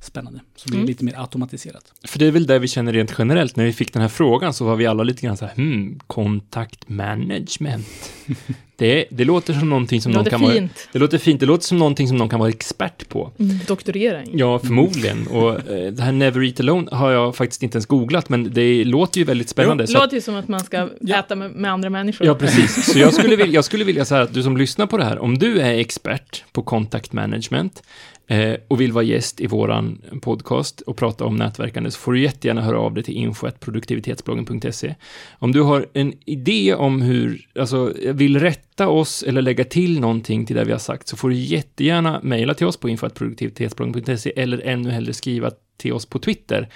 spännande. 0.00 0.40
Så 0.56 0.68
det 0.68 0.76
blir 0.76 0.86
lite 0.86 1.04
mer 1.04 1.20
automatiserat. 1.20 1.92
För 2.04 2.18
det 2.18 2.26
är 2.26 2.30
väl 2.30 2.46
det 2.46 2.58
vi 2.58 2.68
känner 2.68 2.92
rent 2.92 3.14
generellt. 3.18 3.56
När 3.56 3.64
vi 3.64 3.72
fick 3.72 3.92
den 3.92 4.02
här 4.02 4.08
frågan 4.08 4.54
så 4.54 4.64
var 4.64 4.76
vi 4.76 4.86
alla 4.86 5.02
lite 5.02 5.22
grann 5.22 5.36
så 5.36 5.46
här, 5.46 5.54
hmm, 5.54 6.00
kontaktmanagement. 6.06 7.86
Det, 8.82 9.04
det 9.10 9.24
låter 9.24 9.52
som 9.54 9.68
någonting 9.70 10.00
som 10.00 10.12
Det 10.12 10.18
någon 10.18 10.24
kan 10.26 10.40
vara... 10.40 10.52
fint. 10.52 10.88
Det 10.92 10.98
låter 10.98 11.18
fint. 11.18 11.40
Det 11.40 11.46
låter 11.46 11.64
som 11.64 11.78
någonting 11.78 12.08
som 12.08 12.16
någon 12.16 12.28
kan 12.28 12.40
vara 12.40 12.48
expert 12.50 13.08
på. 13.08 13.30
Doktorera 13.66 14.22
i. 14.24 14.30
Ja, 14.32 14.58
förmodligen. 14.58 15.26
Och 15.26 15.70
eh, 15.70 15.92
det 15.92 16.02
här 16.02 16.12
Never 16.12 16.42
Eat 16.44 16.60
Alone 16.60 16.88
har 16.96 17.10
jag 17.10 17.36
faktiskt 17.36 17.62
inte 17.62 17.76
ens 17.76 17.86
googlat, 17.86 18.28
men 18.28 18.52
det 18.54 18.84
låter 18.84 19.18
ju 19.18 19.24
väldigt 19.24 19.48
spännande. 19.48 19.82
Det 19.84 19.88
så 19.88 19.98
låter 19.98 20.14
ju 20.14 20.20
som 20.20 20.34
att 20.36 20.48
man 20.48 20.60
ska 20.60 20.88
Ja. 21.00 21.18
äta 21.18 21.34
med, 21.34 21.50
med 21.50 21.72
andra 21.72 21.90
människor. 21.90 22.26
Ja, 22.26 22.34
precis. 22.34 22.92
Så 22.92 22.98
jag 22.98 23.14
skulle, 23.18 23.36
vilja, 23.36 23.54
jag 23.54 23.64
skulle 23.64 23.84
vilja 23.84 24.04
säga 24.04 24.20
att 24.22 24.34
du 24.34 24.42
som 24.42 24.56
lyssnar 24.56 24.86
på 24.86 24.96
det 24.98 25.04
här, 25.04 25.18
om 25.18 25.38
du 25.38 25.60
är 25.60 25.74
expert 25.78 26.44
på 26.52 26.62
contact 26.62 27.12
management 27.12 27.82
eh, 28.26 28.54
och 28.68 28.80
vill 28.80 28.92
vara 28.92 29.04
gäst 29.04 29.40
i 29.40 29.46
våran 29.46 30.02
podcast 30.22 30.80
och 30.80 30.96
prata 30.96 31.24
om 31.24 31.36
nätverkande 31.36 31.90
så 31.90 31.98
får 31.98 32.12
du 32.12 32.20
jättegärna 32.20 32.62
höra 32.62 32.78
av 32.78 32.94
dig 32.94 33.04
till 33.04 33.16
info.produktivitetsbloggen.se. 33.16 34.94
Om 35.38 35.52
du 35.52 35.60
har 35.60 35.86
en 35.92 36.12
idé 36.24 36.74
om 36.74 37.02
hur, 37.02 37.48
alltså 37.58 37.92
vill 38.04 38.40
rätta 38.40 38.88
oss 38.88 39.22
eller 39.22 39.42
lägga 39.42 39.64
till 39.64 40.00
någonting 40.00 40.46
till 40.46 40.56
det 40.56 40.64
vi 40.64 40.72
har 40.72 40.78
sagt 40.78 41.08
så 41.08 41.16
får 41.16 41.28
du 41.28 41.34
jättegärna 41.34 42.20
mejla 42.22 42.54
till 42.54 42.66
oss 42.66 42.76
på 42.76 42.88
info.produktivitetsbloggen.se 42.88 44.32
eller 44.36 44.58
ännu 44.58 44.90
hellre 44.90 45.12
skriva 45.12 45.50
till 45.76 45.92
oss 45.92 46.06
på 46.06 46.18
Twitter 46.18 46.68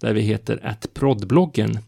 där 0.00 0.14
vi 0.14 0.20
heter 0.20 0.60
attprodbloggen. 0.62 1.78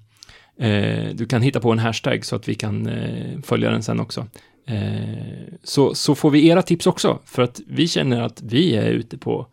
Eh, 0.58 1.14
du 1.14 1.26
kan 1.26 1.42
hitta 1.42 1.60
på 1.60 1.72
en 1.72 1.78
hashtag 1.78 2.24
så 2.24 2.36
att 2.36 2.48
vi 2.48 2.54
kan 2.54 2.86
eh, 2.86 3.40
följa 3.42 3.70
den 3.70 3.82
sen 3.82 4.00
också. 4.00 4.26
Eh, 4.66 5.54
så, 5.62 5.94
så 5.94 6.14
får 6.14 6.30
vi 6.30 6.48
era 6.48 6.62
tips 6.62 6.86
också, 6.86 7.18
för 7.24 7.42
att 7.42 7.60
vi 7.66 7.88
känner 7.88 8.22
att 8.22 8.42
vi 8.42 8.76
är 8.76 8.90
ute 8.90 9.19
på 9.19 9.46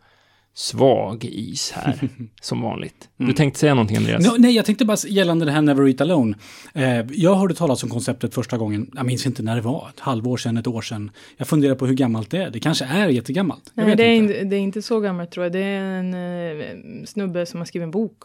svag 0.54 1.24
is 1.24 1.72
här, 1.72 1.98
som 2.40 2.62
vanligt. 2.62 3.08
Du 3.16 3.32
tänkte 3.32 3.60
säga 3.60 3.74
någonting, 3.74 3.96
Andreas? 3.96 4.26
No, 4.26 4.30
nej, 4.38 4.56
jag 4.56 4.64
tänkte 4.64 4.84
bara 4.84 4.96
gällande 5.08 5.44
det 5.44 5.52
här 5.52 5.62
Never 5.62 5.88
Eat 5.88 6.00
Alone. 6.00 6.36
Eh, 6.74 7.06
jag 7.12 7.34
hörde 7.34 7.54
talas 7.54 7.82
om 7.82 7.90
konceptet 7.90 8.34
första 8.34 8.58
gången, 8.58 8.90
jag 8.94 9.06
minns 9.06 9.26
inte 9.26 9.42
när 9.42 9.56
det 9.56 9.62
var, 9.62 9.88
ett 9.94 10.00
halvår 10.00 10.36
sedan, 10.36 10.56
ett 10.56 10.66
år 10.66 10.82
sedan. 10.82 11.10
Jag 11.36 11.48
funderar 11.48 11.74
på 11.74 11.86
hur 11.86 11.94
gammalt 11.94 12.30
det 12.30 12.42
är. 12.42 12.50
Det 12.50 12.60
kanske 12.60 12.84
är 12.84 13.08
jättegammalt. 13.08 13.72
Jag 13.74 13.82
Nej, 13.82 13.90
vet 13.90 13.96
det 13.98 14.04
är, 14.04 14.14
inte. 14.14 14.44
det 14.44 14.56
är 14.56 14.60
inte 14.60 14.82
så 14.82 15.00
gammalt 15.00 15.30
tror 15.30 15.44
jag. 15.44 15.52
Det 15.52 15.64
är 15.64 15.80
en 15.80 16.14
eh, 16.14 17.04
snubbe 17.06 17.46
som 17.46 17.60
har 17.60 17.64
skrivit 17.64 17.84
en 17.84 17.90
bok. 17.90 18.22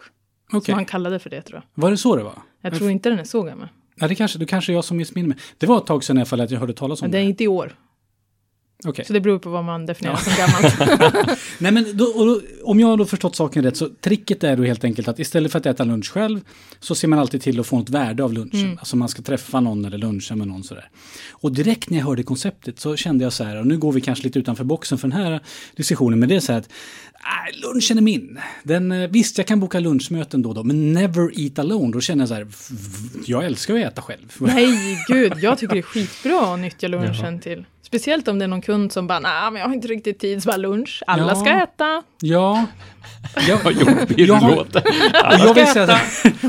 Okej. 0.53 0.65
Som 0.65 0.73
han 0.73 0.85
kallade 0.85 1.19
för 1.19 1.29
det 1.29 1.41
tror 1.41 1.61
jag. 1.75 1.81
Var 1.83 1.91
det 1.91 1.97
så 1.97 2.15
det 2.15 2.23
var? 2.23 2.33
Jag 2.61 2.75
tror 2.75 2.91
inte 2.91 3.09
den 3.09 3.19
är 3.19 3.23
så 3.23 3.43
gammal. 3.43 3.67
Ja, 3.99 4.07
det 4.07 4.15
kanske, 4.15 4.39
det 4.39 4.45
kanske 4.45 4.71
är 4.71 4.73
jag 4.73 4.83
som 4.85 4.97
missminner 4.97 5.27
mig. 5.29 5.37
Det 5.57 5.65
var 5.67 5.77
ett 5.77 5.85
tag 5.85 6.03
sedan 6.03 6.17
i 6.17 6.19
alla 6.19 6.25
fall 6.25 6.41
att 6.41 6.51
jag 6.51 6.59
hörde 6.59 6.73
talas 6.73 7.01
om 7.01 7.05
Men 7.05 7.11
det 7.11 7.17
är 7.17 7.21
det. 7.21 7.27
inte 7.29 7.43
i 7.43 7.47
år. 7.47 7.75
Okej. 8.85 9.05
Så 9.05 9.13
det 9.13 9.21
beror 9.21 9.39
på 9.39 9.49
vad 9.49 9.63
man 9.63 9.85
definierar 9.85 10.17
som 10.17 10.33
gammalt. 10.37 11.39
Nej, 11.59 11.71
men 11.71 11.97
då, 11.97 12.05
och 12.05 12.25
då, 12.25 12.41
om 12.63 12.79
jag 12.79 12.87
har 12.87 12.97
då 12.97 13.05
förstått 13.05 13.35
saken 13.35 13.63
rätt 13.63 13.77
så 13.77 13.89
tricket 14.01 14.43
är 14.43 14.57
då 14.57 14.63
helt 14.63 14.83
enkelt 14.83 15.07
att 15.07 15.19
istället 15.19 15.51
för 15.51 15.59
att 15.59 15.65
äta 15.65 15.83
lunch 15.83 16.11
själv 16.11 16.39
så 16.79 16.95
ser 16.95 17.07
man 17.07 17.19
alltid 17.19 17.41
till 17.41 17.59
att 17.59 17.67
få 17.67 17.79
något 17.79 17.89
värde 17.89 18.23
av 18.23 18.33
lunchen. 18.33 18.77
Alltså 18.79 18.95
man 18.97 19.09
ska 19.09 19.21
träffa 19.21 19.59
någon 19.59 19.85
eller 19.85 19.97
luncha 19.97 20.35
med 20.35 20.47
någon 20.47 20.63
sådär. 20.63 20.89
Och 21.31 21.51
direkt 21.51 21.89
när 21.89 21.97
jag 21.97 22.05
hörde 22.05 22.23
konceptet 22.23 22.79
så 22.79 22.95
kände 22.95 23.23
jag 23.23 23.33
så 23.33 23.43
här, 23.43 23.59
och 23.59 23.67
nu 23.67 23.77
går 23.77 23.91
vi 23.91 24.01
kanske 24.01 24.23
lite 24.23 24.39
utanför 24.39 24.63
boxen 24.63 24.97
för 24.97 25.07
den 25.07 25.17
här 25.17 25.39
diskussionen, 25.75 26.19
men 26.19 26.29
det 26.29 26.35
är 26.35 26.39
så 26.39 26.51
här 26.51 26.59
att 26.59 26.69
äh, 27.15 27.61
lunchen 27.61 27.97
är 27.97 28.01
min. 28.01 28.39
Den, 28.63 28.91
eh, 28.91 29.09
visst, 29.09 29.37
jag 29.37 29.47
kan 29.47 29.59
boka 29.59 29.79
lunchmöten 29.79 30.41
då 30.41 30.49
och 30.49 30.55
då, 30.55 30.63
men 30.63 30.93
never 30.93 31.39
eat 31.39 31.59
alone. 31.59 31.91
Då 31.91 32.01
känner 32.01 32.21
jag 32.21 32.29
så 32.29 32.35
här, 32.35 32.47
jag 33.25 33.45
älskar 33.45 33.75
att 33.75 33.91
äta 33.91 34.01
själv. 34.01 34.33
Nej, 34.39 34.97
gud. 35.07 35.33
Jag 35.41 35.57
tycker 35.57 35.73
det 35.73 35.79
är 35.79 35.83
skitbra 35.83 36.53
att 36.53 36.59
nyttja 36.59 36.87
lunchen 36.87 37.39
till. 37.39 37.65
Speciellt 37.85 38.27
om 38.27 38.39
det 38.39 38.45
är 38.45 38.47
någon 38.47 38.61
kund 38.61 38.91
som 38.91 39.07
bara, 39.07 39.19
nej, 39.19 39.51
men 39.51 39.61
jag 39.61 39.67
har 39.67 39.73
inte 39.75 39.87
riktigt 39.87 40.19
tid, 40.19 40.43
så 40.43 40.47
bara 40.47 40.57
lunch. 40.57 41.03
Alla 41.07 41.27
Ja. 41.27 41.35
ska 41.35 41.49
äta. 41.49 42.03
Ja. 42.21 42.65
Jag, 43.47 43.59
Vad 43.63 43.73
jobbig 43.73 44.19
Jag 44.19 44.27
du 44.27 44.33
har- 44.33 44.55
låter. 44.55 44.83
Jag, 45.31 45.53
vill 45.53 45.67
säga, 45.67 45.99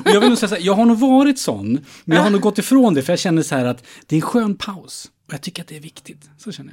och 0.05 0.11
jag 0.11 0.21
vill 0.21 0.29
nog 0.29 0.39
säga 0.39 0.49
så 0.49 0.55
här, 0.55 0.63
jag 0.63 0.75
har 0.75 0.85
nog 0.85 0.99
varit 0.99 1.39
sån, 1.39 1.85
men 2.05 2.17
jag 2.17 2.23
har 2.25 2.31
nog 2.31 2.41
gått 2.41 2.59
ifrån 2.59 2.95
det, 2.95 3.03
för 3.03 3.13
jag 3.13 3.21
känner 3.21 3.43
så 3.43 3.55
här 3.55 3.65
att 3.67 3.85
det 4.07 4.15
är 4.17 4.19
en 4.19 4.23
skön 4.23 4.57
paus. 4.57 5.11
Och 5.27 5.33
jag 5.35 5.41
tycker 5.43 5.63
att 5.63 5.69
det 5.69 5.77
är 5.77 5.81
viktigt. 5.81 6.31
Så 6.39 6.53
känner 6.53 6.73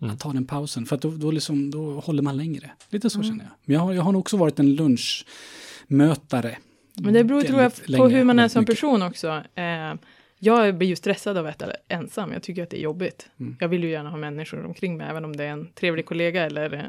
jag. 0.00 0.10
Att 0.10 0.20
ta 0.20 0.32
den 0.32 0.46
pausen, 0.46 0.86
för 0.86 0.96
att 0.96 1.02
då, 1.02 1.10
då, 1.10 1.30
liksom, 1.30 1.70
då 1.70 2.00
håller 2.00 2.22
man 2.22 2.36
längre. 2.36 2.70
Lite 2.90 3.10
så 3.10 3.22
känner 3.22 3.44
jag. 3.44 3.52
Men 3.64 3.74
jag 3.74 3.80
har, 3.80 3.92
jag 3.92 4.02
har 4.02 4.12
nog 4.12 4.20
också 4.20 4.36
varit 4.36 4.58
en 4.58 4.74
lunchmötare. 4.74 6.56
Men 6.94 7.14
det 7.14 7.24
beror 7.24 7.42
tror 7.42 7.60
jag 7.62 7.72
på 7.96 8.08
hur 8.08 8.24
man 8.24 8.38
är 8.38 8.48
som 8.48 8.60
mycket. 8.60 8.74
person 8.76 9.02
också. 9.02 9.28
Eh, 9.54 9.94
jag 10.38 10.74
blir 10.74 10.88
ju 10.88 10.96
stressad 10.96 11.36
av 11.36 11.46
att 11.46 11.62
äta 11.62 11.72
ensam. 11.88 12.32
Jag 12.32 12.42
tycker 12.42 12.62
att 12.62 12.70
det 12.70 12.78
är 12.78 12.82
jobbigt. 12.82 13.28
Mm. 13.40 13.56
Jag 13.60 13.68
vill 13.68 13.84
ju 13.84 13.90
gärna 13.90 14.10
ha 14.10 14.16
människor 14.16 14.66
omkring 14.66 14.96
mig, 14.96 15.06
även 15.10 15.24
om 15.24 15.36
det 15.36 15.44
är 15.44 15.48
en 15.48 15.68
trevlig 15.74 16.06
kollega 16.06 16.42
eller 16.42 16.74
eh, 16.74 16.82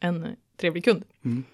en 0.00 0.26
trevlig 0.60 0.84
kund. 0.84 1.04
Mm. 1.24 1.44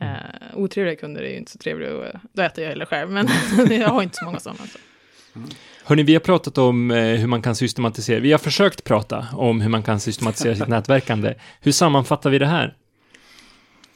Eh, 0.00 0.58
otrevliga 0.58 0.96
kunder 0.96 1.22
är 1.22 1.30
ju 1.30 1.36
inte 1.36 1.50
så 1.50 1.58
trevliga 1.58 1.96
och 1.96 2.06
eh, 2.06 2.20
då 2.32 2.42
äter 2.42 2.64
jag 2.64 2.70
hellre 2.70 2.86
själv. 2.86 3.10
Men 3.10 3.28
jag 3.70 3.88
har 3.88 4.02
inte 4.02 4.16
så 4.16 4.24
många 4.24 4.40
sådana. 4.40 4.58
Så. 4.66 4.78
Hörni, 5.84 6.02
vi 6.02 6.12
har 6.12 6.20
pratat 6.20 6.58
om 6.58 6.90
hur 6.90 7.26
man 7.26 7.42
kan 7.42 7.54
systematisera. 7.56 8.20
Vi 8.20 8.32
har 8.32 8.38
försökt 8.38 8.84
prata 8.84 9.26
om 9.32 9.60
hur 9.60 9.68
man 9.68 9.82
kan 9.82 10.00
systematisera 10.00 10.54
sitt 10.54 10.68
nätverkande. 10.68 11.34
Hur 11.60 11.72
sammanfattar 11.72 12.30
vi 12.30 12.38
det 12.38 12.46
här? 12.46 12.76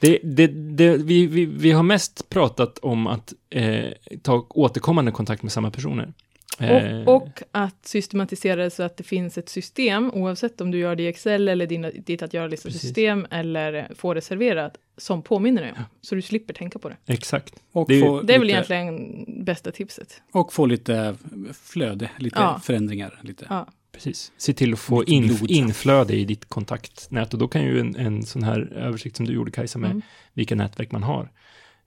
Det, 0.01 0.19
det, 0.23 0.47
det, 0.47 0.97
vi, 0.97 1.27
vi, 1.27 1.45
vi 1.45 1.71
har 1.71 1.83
mest 1.83 2.29
pratat 2.29 2.79
om 2.79 3.07
att 3.07 3.33
eh, 3.51 3.85
ta 4.23 4.47
återkommande 4.51 5.13
kontakt 5.13 5.43
med 5.43 5.53
samma 5.53 5.71
personer. 5.71 6.13
Eh, 6.61 7.01
Och, 7.09 7.17
och 7.23 7.43
att 7.53 7.87
systematisera 7.87 8.63
det 8.65 8.71
så 8.71 8.83
att 8.83 8.97
det 8.97 9.05
finns 9.05 9.39
ett 9.39 9.49
system, 9.49 10.11
oavsett 10.15 10.61
om 10.61 10.71
du 10.71 10.79
gör 10.79 10.97
det 10.97 11.03
i 11.03 11.07
Excel 11.07 11.49
eller 11.49 11.67
din, 11.67 12.03
ditt 12.07 12.23
att 12.23 12.35
göra-lista-system 12.35 13.27
eller 13.31 13.89
få 13.95 14.15
det 14.15 14.21
serverat, 14.21 14.77
som 14.97 15.23
påminner 15.23 15.63
dig. 15.63 15.73
Så 16.01 16.15
du 16.15 16.23
slipper 16.23 16.55
tänka 16.55 16.79
på 16.79 16.89
det. 16.89 16.97
Exakt. 17.07 17.55
Och, 17.73 17.89
Det 17.89 17.95
är 18.01 18.01
få 18.07 18.23
Det 18.23 18.35
är 18.35 18.39
väl 18.39 18.47
lite, 18.47 18.57
egentligen 18.57 19.25
bästa 19.45 19.71
tipset. 19.73 20.23
och 20.33 20.53
få 20.53 20.67
lite 20.67 21.17
flöde, 21.63 22.11
lite 22.19 22.39
Ja. 22.41 22.61
förändringar. 22.65 23.21
Lite. 23.23 23.47
Ja. 23.51 23.67
Precis. 23.93 24.33
Se 24.37 24.53
till 24.53 24.73
att 24.73 24.79
få 24.79 25.05
in, 25.05 25.39
inflöde 25.49 26.15
i 26.17 26.25
ditt 26.25 26.49
kontaktnät 26.49 27.33
och 27.33 27.39
då 27.39 27.49
kan 27.49 27.63
ju 27.63 27.81
en, 27.81 27.97
en 27.97 28.23
sån 28.23 28.43
här 28.43 28.73
översikt 28.77 29.17
som 29.17 29.27
du 29.27 29.33
gjorde 29.33 29.51
Kajsa 29.51 29.79
med 29.79 29.91
Mm. 29.91 30.03
vilka 30.33 30.55
nätverk 30.55 30.93
man 30.93 31.03
har 31.03 31.31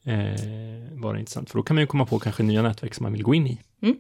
eh, 0.05 0.91
vara 0.91 1.19
intressant. 1.19 1.49
För 1.49 1.57
då 1.59 1.63
kan 1.63 1.75
man 1.75 1.81
ju 1.83 1.87
komma 1.87 2.05
på 2.05 2.19
kanske 2.19 2.43
nya 2.43 2.61
nätverk 2.61 2.93
som 2.93 3.03
man 3.03 3.13
vill 3.13 3.23
gå 3.23 3.33
in 3.35 3.47
i. 3.47 3.57
Mm. 3.83 3.95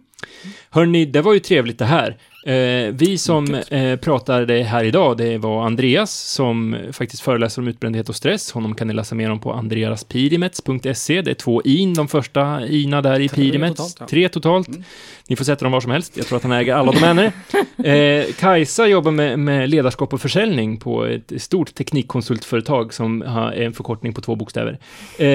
Hörni, 0.69 1.05
det 1.05 1.21
var 1.21 1.33
ju 1.33 1.39
trevligt 1.39 1.79
det 1.79 1.85
här. 1.85 2.17
Eh, 2.45 2.93
vi 2.93 3.17
som 3.17 3.55
eh, 3.55 3.95
pratade 3.95 4.63
här 4.63 4.83
idag, 4.83 5.17
det 5.17 5.37
var 5.37 5.65
Andreas 5.65 6.11
som 6.11 6.77
faktiskt 6.91 7.23
föreläser 7.23 7.61
om 7.61 7.67
utbrändhet 7.67 8.09
och 8.09 8.15
stress. 8.15 8.51
Honom 8.51 8.75
kan 8.75 8.87
ni 8.87 8.93
läsa 8.93 9.15
mer 9.15 9.31
om 9.31 9.39
på 9.39 9.53
andreaspidimets.se. 9.53 11.21
Det 11.21 11.31
är 11.31 11.35
två 11.35 11.61
in, 11.61 11.93
de 11.93 12.07
första 12.07 12.67
ina 12.67 13.01
där 13.01 13.19
i 13.19 13.29
Tre 13.29 13.43
Pidimets. 13.43 13.77
totalt, 13.77 13.97
ja. 13.99 14.07
Tre 14.07 14.29
totalt. 14.29 14.67
Mm. 14.67 14.83
Ni 15.27 15.35
får 15.35 15.45
sätta 15.45 15.65
dem 15.65 15.71
var 15.71 15.81
som 15.81 15.91
helst. 15.91 16.17
Jag 16.17 16.25
tror 16.25 16.37
att 16.37 16.43
han 16.43 16.51
äger 16.51 16.75
alla 16.75 16.91
domäner. 16.91 17.31
Eh, 17.83 18.25
Kajsa 18.39 18.87
jobbar 18.87 19.11
med, 19.11 19.39
med 19.39 19.69
ledarskap 19.69 20.13
och 20.13 20.21
försäljning 20.21 20.77
på 20.77 21.05
ett 21.05 21.41
stort 21.41 21.75
teknikkonsultföretag 21.75 22.93
som 22.93 23.21
har 23.21 23.51
en 23.51 23.73
förkortning 23.73 24.13
på 24.13 24.21
två 24.21 24.35
bokstäver. 24.35 24.79
Eh, 25.17 25.27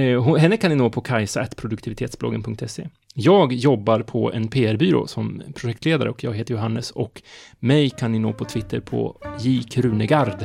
eh, 0.00 0.36
henne 0.36 0.56
kan 0.56 0.70
ni 0.70 0.76
nå 0.76 0.90
på 0.90 1.00
kajsa.produktivitetsbloggen.se. 1.00 2.88
Jag 3.14 3.52
jobbar 3.52 4.00
på 4.00 4.32
en 4.32 4.48
PR-byrå 4.48 5.06
som 5.06 5.42
projektledare 5.54 6.10
och 6.10 6.24
jag 6.28 6.38
heter 6.38 6.54
Johannes 6.54 6.90
och 6.90 7.22
mig 7.58 7.90
kan 7.90 8.12
ni 8.12 8.18
nå 8.18 8.32
på 8.32 8.44
Twitter 8.44 8.80
på 8.80 9.16
J. 9.40 9.62
Krunegard. 9.70 10.44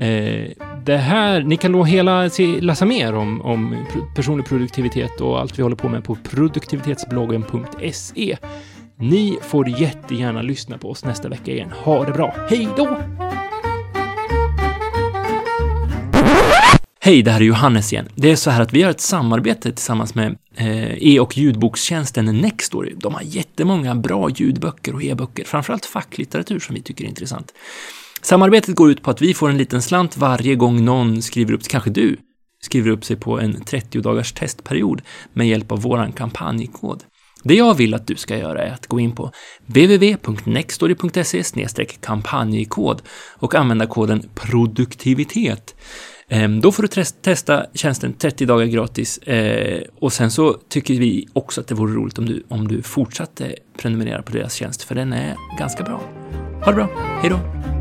Eh, 0.00 0.50
det 0.84 0.96
här, 0.96 1.42
ni 1.42 1.56
kan 1.56 1.72
nå 1.72 1.84
hela, 1.84 2.30
se, 2.30 2.60
läsa 2.60 2.84
mer 2.84 3.14
om, 3.14 3.42
om 3.42 3.86
personlig 4.14 4.46
produktivitet 4.46 5.20
och 5.20 5.40
allt 5.40 5.58
vi 5.58 5.62
håller 5.62 5.76
på 5.76 5.88
med 5.88 6.04
på 6.04 6.14
produktivitetsbloggen.se. 6.14 8.36
Ni 8.96 9.38
får 9.42 9.68
jättegärna 9.68 10.42
lyssna 10.42 10.78
på 10.78 10.90
oss 10.90 11.04
nästa 11.04 11.28
vecka 11.28 11.52
igen. 11.52 11.72
Ha 11.84 12.04
det 12.04 12.12
bra. 12.12 12.34
Hej 12.50 12.68
då! 12.76 12.98
Hej, 17.04 17.22
det 17.22 17.30
här 17.30 17.40
är 17.40 17.44
Johannes 17.44 17.92
igen. 17.92 18.08
Det 18.14 18.30
är 18.30 18.36
så 18.36 18.50
här 18.50 18.62
att 18.62 18.72
vi 18.72 18.82
har 18.82 18.90
ett 18.90 19.00
samarbete 19.00 19.72
tillsammans 19.72 20.14
med 20.14 20.38
eh, 20.56 21.14
e- 21.14 21.20
och 21.20 21.38
ljudbokstjänsten 21.38 22.24
Nextory. 22.24 22.94
De 22.96 23.14
har 23.14 23.22
jättemånga 23.22 23.94
bra 23.94 24.30
ljudböcker 24.30 24.94
och 24.94 25.02
e-böcker, 25.02 25.44
framförallt 25.44 25.86
facklitteratur 25.86 26.58
som 26.58 26.74
vi 26.74 26.82
tycker 26.82 27.04
är 27.04 27.08
intressant. 27.08 27.54
Samarbetet 28.22 28.74
går 28.74 28.90
ut 28.90 29.02
på 29.02 29.10
att 29.10 29.22
vi 29.22 29.34
får 29.34 29.50
en 29.50 29.58
liten 29.58 29.82
slant 29.82 30.16
varje 30.16 30.54
gång 30.54 30.84
någon 30.84 31.22
skriver 31.22 31.54
upp, 31.54 31.68
kanske 31.68 31.90
du, 31.90 32.16
skriver 32.62 32.90
upp 32.90 33.04
sig 33.04 33.16
på 33.16 33.40
en 33.40 33.64
30 33.64 34.00
dagars 34.00 34.32
testperiod 34.32 35.02
med 35.32 35.48
hjälp 35.48 35.72
av 35.72 35.82
våran 35.82 36.12
kampanjkod. 36.12 37.04
Det 37.42 37.54
jag 37.54 37.74
vill 37.74 37.94
att 37.94 38.06
du 38.06 38.16
ska 38.16 38.38
göra 38.38 38.62
är 38.62 38.72
att 38.72 38.86
gå 38.86 39.00
in 39.00 39.14
på 39.14 39.30
www.nextory.se 39.66 41.42
kampanjkod 42.00 43.02
och 43.38 43.54
använda 43.54 43.86
koden 43.86 44.28
produktivitet. 44.34 45.74
Ehm, 46.28 46.60
då 46.60 46.72
får 46.72 46.82
du 46.82 47.04
testa 47.22 47.66
tjänsten 47.74 48.12
30 48.12 48.46
dagar 48.46 48.66
gratis 48.66 49.18
eh, 49.18 49.82
och 49.98 50.12
sen 50.12 50.30
så 50.30 50.52
tycker 50.68 50.94
vi 50.94 51.28
också 51.32 51.60
att 51.60 51.68
det 51.68 51.74
vore 51.74 51.94
roligt 51.94 52.18
om 52.18 52.26
du, 52.26 52.42
om 52.48 52.68
du 52.68 52.82
fortsatte 52.82 53.54
prenumerera 53.78 54.22
på 54.22 54.32
deras 54.32 54.54
tjänst 54.54 54.82
för 54.82 54.94
den 54.94 55.12
är 55.12 55.36
ganska 55.58 55.84
bra. 55.84 56.00
Ha 56.64 56.70
det 56.70 56.74
bra, 56.74 56.88
hej 57.22 57.30
då! 57.30 57.73